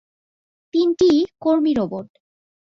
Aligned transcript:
তিনটিই 0.73 1.19
কর্মী 1.39 1.71
রোবট। 1.73 2.07